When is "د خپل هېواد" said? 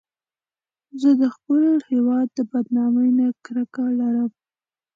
1.21-2.27